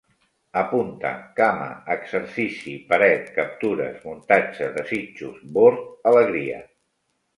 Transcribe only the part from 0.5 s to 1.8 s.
Apunta: cama,